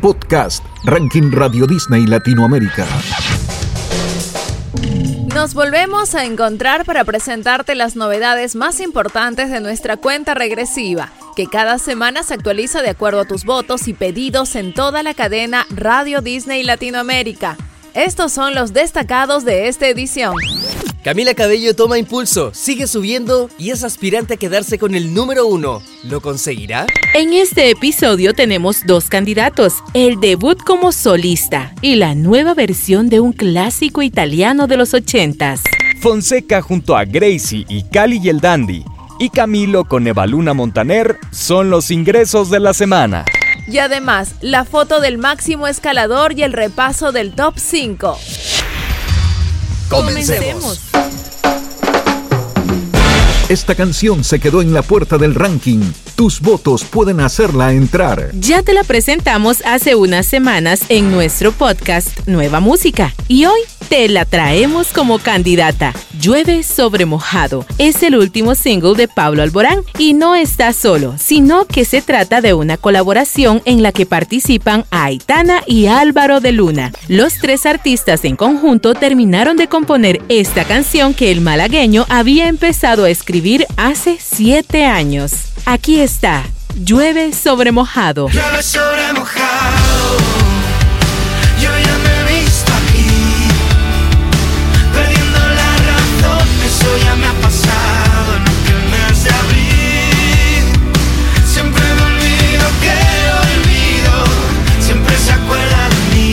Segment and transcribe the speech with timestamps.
[0.00, 2.86] Podcast, Ranking Radio Disney Latinoamérica.
[5.34, 11.46] Nos volvemos a encontrar para presentarte las novedades más importantes de nuestra cuenta regresiva, que
[11.46, 15.66] cada semana se actualiza de acuerdo a tus votos y pedidos en toda la cadena
[15.70, 17.56] Radio Disney Latinoamérica.
[17.94, 20.34] Estos son los destacados de esta edición.
[21.02, 25.80] Camila Cabello toma impulso, sigue subiendo y es aspirante a quedarse con el número uno.
[26.04, 26.86] ¿Lo conseguirá?
[27.14, 33.20] En este episodio tenemos dos candidatos, el debut como solista y la nueva versión de
[33.20, 35.62] un clásico italiano de los ochentas.
[36.00, 38.84] Fonseca junto a Gracie y Cali y el Dandy
[39.18, 43.24] y Camilo con Evaluna Montaner son los ingresos de la semana.
[43.66, 48.18] Y además, la foto del máximo escalador y el repaso del top 5.
[49.88, 50.89] Comencemos.
[53.50, 55.80] Esta canción se quedó en la puerta del ranking.
[56.14, 58.30] Tus votos pueden hacerla entrar.
[58.38, 64.08] Ya te la presentamos hace unas semanas en nuestro podcast Nueva Música y hoy te
[64.08, 65.92] la traemos como candidata.
[66.20, 71.64] Llueve sobre mojado es el último single de Pablo Alborán y no está solo, sino
[71.64, 76.92] que se trata de una colaboración en la que participan Aitana y Álvaro de Luna.
[77.08, 83.06] Los tres artistas en conjunto terminaron de componer esta canción que el malagueño había empezado
[83.06, 83.39] a escribir
[83.76, 85.32] hace siete años.
[85.64, 86.44] Aquí está,
[86.84, 88.28] Llueve sobre mojado.
[88.28, 90.18] Llueve sobre mojado.
[91.58, 93.48] Yo ya me he visto aquí.
[94.92, 98.30] Perdiendo la razón, eso ya me ha pasado.
[101.46, 102.94] Siempre me olvido que.
[104.84, 106.30] Siempre se acuerda de mí.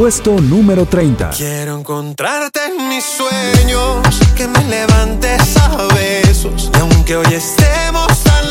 [0.00, 1.28] Puesto número 30.
[1.36, 3.98] Quiero encontrarte en mis sueños,
[4.34, 6.70] que me levantes a besos.
[6.74, 8.46] Y aunque hoy estemos tan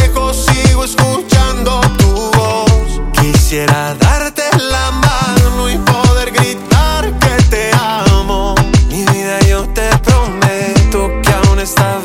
[0.00, 3.02] lejos, sigo escuchando tu voz.
[3.20, 8.54] Quisiera darte la mano y poder gritar que te amo.
[8.88, 11.98] Mi vida, yo te prometo que aún está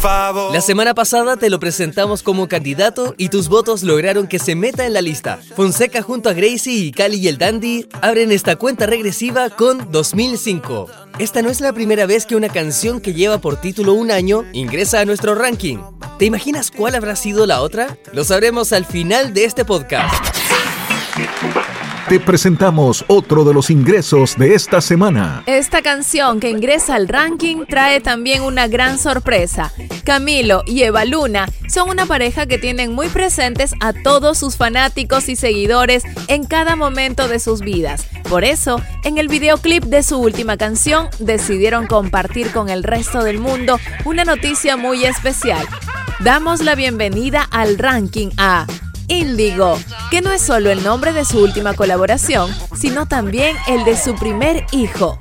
[0.00, 4.86] La semana pasada te lo presentamos como candidato y tus votos lograron que se meta
[4.86, 5.40] en la lista.
[5.56, 10.86] Fonseca junto a Gracie y Cali y el Dandy abren esta cuenta regresiva con 2005.
[11.18, 14.44] Esta no es la primera vez que una canción que lleva por título un año
[14.52, 15.78] ingresa a nuestro ranking.
[16.16, 17.98] ¿Te imaginas cuál habrá sido la otra?
[18.12, 20.14] Lo sabremos al final de este podcast.
[22.08, 25.42] Te presentamos otro de los ingresos de esta semana.
[25.44, 29.74] Esta canción que ingresa al ranking trae también una gran sorpresa.
[30.04, 35.28] Camilo y Eva Luna son una pareja que tienen muy presentes a todos sus fanáticos
[35.28, 38.06] y seguidores en cada momento de sus vidas.
[38.30, 43.38] Por eso, en el videoclip de su última canción, decidieron compartir con el resto del
[43.38, 45.66] mundo una noticia muy especial.
[46.20, 48.66] Damos la bienvenida al ranking a
[49.08, 49.78] Índigo,
[50.10, 54.14] que no es solo el nombre de su última colaboración, sino también el de su
[54.14, 55.18] primer hijo.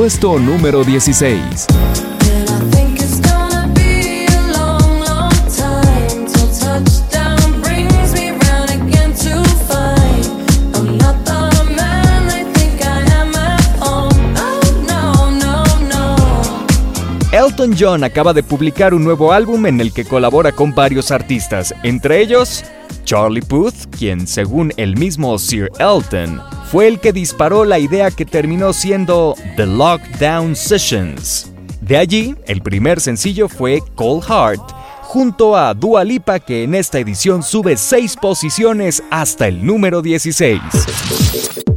[0.00, 1.66] Puesto número 16.
[17.78, 22.22] John acaba de publicar un nuevo álbum en el que colabora con varios artistas, entre
[22.22, 22.64] ellos
[23.04, 26.40] Charlie Puth, quien según el mismo Sir Elton,
[26.70, 31.52] fue el que disparó la idea que terminó siendo The Lockdown Sessions.
[31.82, 34.72] De allí, el primer sencillo fue Cold Heart,
[35.02, 40.60] junto a Dua Lipa que en esta edición sube 6 posiciones hasta el número 16.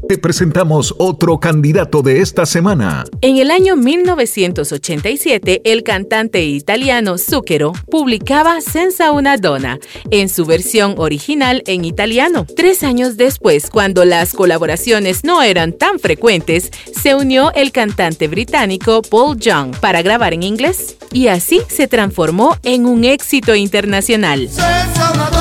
[0.08, 3.06] Te presentamos otro candidato de esta semana.
[3.22, 9.80] En el año 1987, el cantante italiano Zucchero publicaba Senza una donna
[10.12, 12.46] en su versión original en italiano.
[12.54, 19.02] Tres años después, cuando las colaboraciones no eran tan frecuentes, se unió el cantante británico
[19.04, 24.50] Paul Young para grabar en inglés y así se transformó en un éxito internacional.
[24.50, 25.33] Senza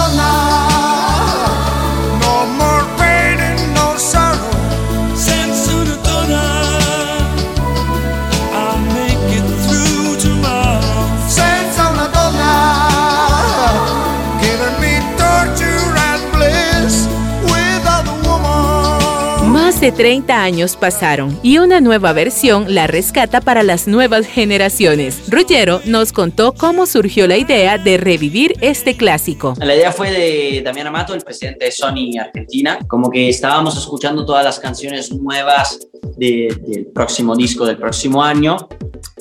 [19.82, 25.24] De 30 años pasaron y una nueva versión la rescata para las nuevas generaciones.
[25.28, 29.54] Ruggero nos contó cómo surgió la idea de revivir este clásico.
[29.58, 32.78] La idea fue de Damián Amato, el presidente de Sony Argentina.
[32.86, 35.80] Como que estábamos escuchando todas las canciones nuevas
[36.16, 38.56] de- del próximo disco del próximo año.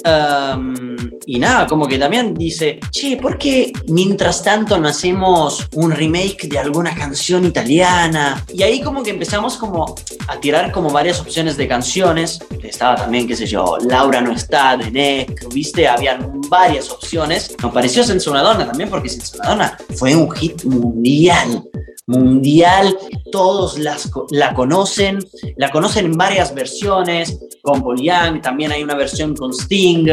[0.03, 5.91] Um, y nada, como que Damián dice, che, ¿por qué mientras tanto no hacemos un
[5.91, 8.43] remake de alguna canción italiana?
[8.53, 9.95] Y ahí como que empezamos como
[10.27, 12.39] a tirar como varias opciones de canciones.
[12.63, 17.55] Estaba también, qué sé yo, Laura no está, de Neck, viste, habían varias opciones.
[17.61, 21.63] Nos pareció Censuradonna también porque Censuradonna fue un hit mundial
[22.07, 22.97] mundial,
[23.31, 25.19] todos las, la conocen,
[25.55, 30.07] la conocen en varias versiones, con Paul Young, también hay una versión con Sting,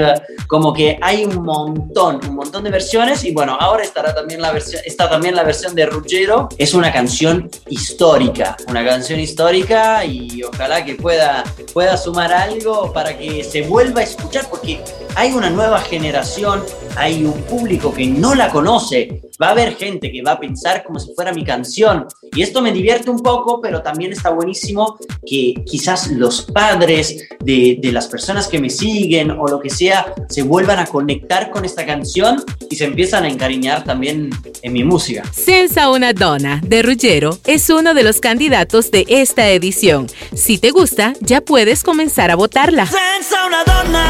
[0.47, 4.53] como que hay un montón, un montón de versiones y bueno, ahora estará también la
[4.53, 10.43] versión, está también la versión de Ruggero, es una canción histórica, una canción histórica y
[10.43, 14.81] ojalá que pueda, pueda sumar algo para que se vuelva a escuchar porque
[15.19, 16.63] hay una nueva generación,
[16.97, 20.85] hay un público que no la conoce, va a haber gente que va a pensar
[20.85, 22.07] como si fuera mi canción.
[22.37, 27.79] Y esto me divierte un poco, pero también está buenísimo que quizás los padres de,
[27.83, 31.65] de las personas que me siguen o lo que sea se vuelvan a conectar con
[31.65, 34.31] esta canción y se empiezan a encariñar también
[34.63, 35.25] en mi música.
[35.33, 40.07] Senza una donna de Ruggero es uno de los candidatos de esta edición.
[40.35, 42.87] Si te gusta, ya puedes comenzar a votarla.
[42.87, 44.08] Senza una donna,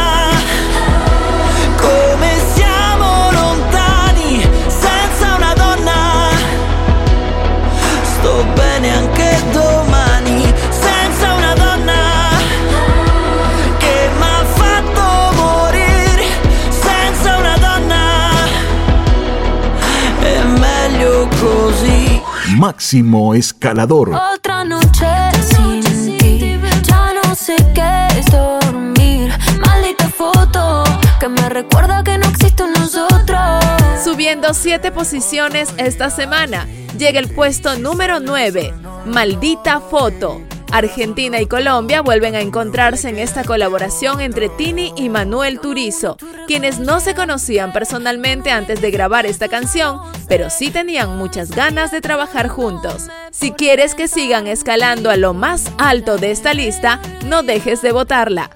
[22.59, 24.11] Máximo Escalador.
[24.35, 25.07] Otra noche
[25.49, 29.33] sin ti, ya no sé qué es dormir.
[29.65, 30.83] Maldita foto
[31.21, 33.65] que me recuerda que no existe un nosotros.
[34.03, 36.67] Subiendo 7 posiciones esta semana,
[36.99, 38.75] llega el puesto número 9,
[39.07, 40.43] Maldita Foto.
[40.71, 46.79] Argentina y Colombia vuelven a encontrarse en esta colaboración entre Tini y Manuel Turizo, quienes
[46.79, 52.01] no se conocían personalmente antes de grabar esta canción, pero sí tenían muchas ganas de
[52.01, 53.07] trabajar juntos.
[53.31, 57.93] Si quieres que sigan escalando a lo más alto de esta lista, no dejes de
[57.93, 58.51] votarla.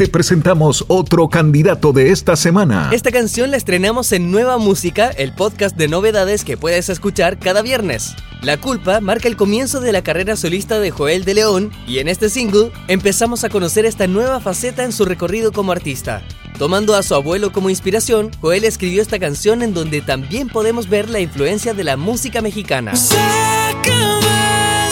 [0.00, 2.88] Te presentamos otro candidato de esta semana.
[2.90, 7.60] Esta canción la estrenamos en Nueva Música, el podcast de novedades que puedes escuchar cada
[7.60, 8.14] viernes.
[8.40, 12.08] La culpa marca el comienzo de la carrera solista de Joel de León y en
[12.08, 16.22] este single empezamos a conocer esta nueva faceta en su recorrido como artista.
[16.60, 21.08] Tomando a su abuelo como inspiración, Joel escribió esta canción en donde también podemos ver
[21.08, 22.94] la influencia de la música mexicana.
[22.96, 24.26] Sácame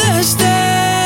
[0.02, 0.44] de este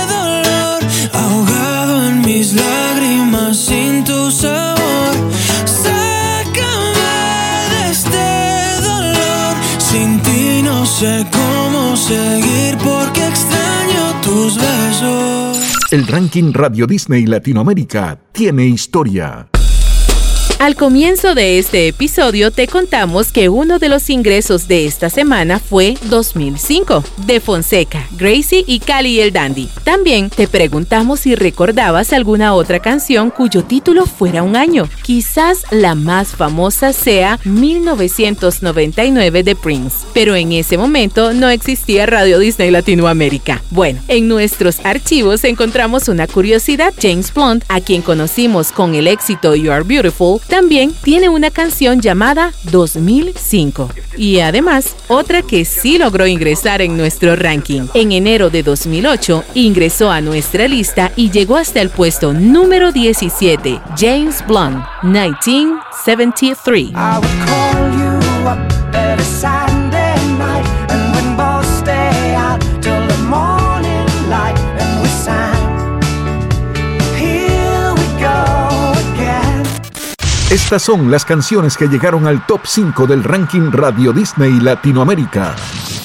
[0.09, 5.17] dolor, ahogado en mis lágrimas sin tu sabor.
[5.65, 7.11] Sácame
[7.73, 15.59] de este dolor, sin ti no sé cómo seguir porque extraño tus besos.
[15.91, 19.49] El ranking Radio Disney Latinoamérica tiene historia.
[20.63, 25.59] Al comienzo de este episodio te contamos que uno de los ingresos de esta semana
[25.59, 29.69] fue 2005, de Fonseca, Gracie y Cali el Dandy.
[29.83, 34.89] También te preguntamos si recordabas alguna otra canción cuyo título fuera un año.
[35.03, 42.39] Quizás la más famosa sea 1999 de Prince, pero en ese momento no existía Radio
[42.39, 43.65] Disney Latinoamérica.
[43.71, 46.95] Bueno, en nuestros archivos encontramos una curiosidad.
[47.03, 52.03] James Blunt, a quien conocimos con el éxito You Are Beautiful, también tiene una canción
[52.03, 57.87] llamada 2005 y además otra que sí logró ingresar en nuestro ranking.
[57.95, 63.81] En enero de 2008 ingresó a nuestra lista y llegó hasta el puesto número 17,
[63.97, 66.91] James Blunt, 1973.
[80.53, 85.57] Estas son las canciones que llegaron al top 5 del ranking Radio Disney Latinoamérica.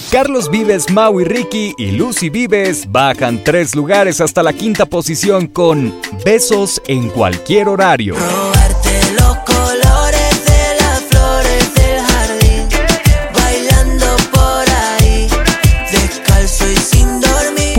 [0.10, 5.94] Carlos Vives, Maui Ricky y Lucy Vives bajan tres lugares hasta la quinta posición con
[6.24, 8.16] Besos en cualquier horario.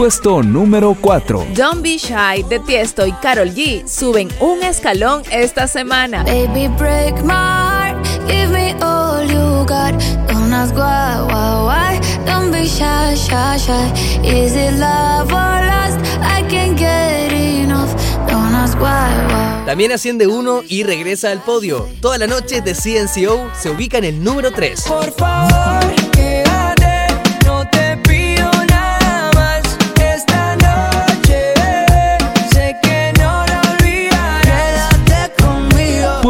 [0.09, 1.49] Puesto número 4.
[1.55, 6.25] Don't Be Shy de Tiesto y Carol G suben un escalón esta semana.
[6.25, 8.07] Baby, break my heart.
[8.27, 9.93] Give me all you got.
[10.27, 12.01] Don't ask why, why, why.
[12.25, 13.93] Don't be shy, shy, shy.
[14.25, 16.01] Is it love or lust?
[16.23, 17.95] I can't get enough.
[18.27, 19.67] Don't ask why, why.
[19.67, 21.87] También asciende uno y regresa al podio.
[22.01, 24.85] Toda la noche de CNCO se ubica en el número 3.
[24.89, 25.98] Por favor,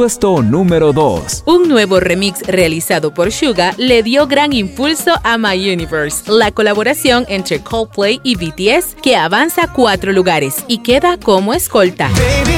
[0.09, 1.43] Puesto número 2.
[1.45, 7.27] Un nuevo remix realizado por Suga le dio gran impulso a My Universe, la colaboración
[7.29, 12.09] entre Coldplay y BTS, que avanza cuatro lugares y queda como escolta.
[12.09, 12.58] Baby,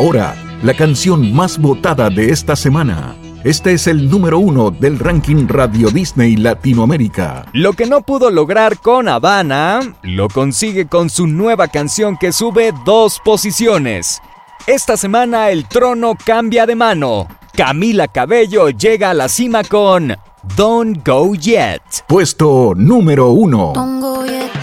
[0.00, 3.14] Ahora, la canción más votada de esta semana.
[3.44, 7.44] Este es el número uno del ranking Radio Disney Latinoamérica.
[7.52, 12.72] Lo que no pudo lograr con Habana, lo consigue con su nueva canción que sube
[12.86, 14.22] dos posiciones.
[14.66, 17.28] Esta semana el trono cambia de mano.
[17.54, 20.16] Camila Cabello llega a la cima con
[20.56, 21.82] Don't Go Yet.
[22.08, 23.72] Puesto número uno.
[23.74, 24.59] Don't go yet.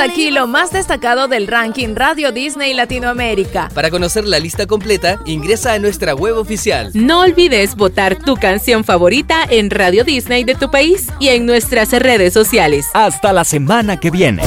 [0.00, 3.68] Hasta aquí lo más destacado del ranking Radio Disney Latinoamérica.
[3.74, 6.90] Para conocer la lista completa, ingresa a nuestra web oficial.
[6.94, 11.92] No olvides votar tu canción favorita en Radio Disney de tu país y en nuestras
[11.92, 12.86] redes sociales.
[12.94, 14.42] Hasta la semana que viene.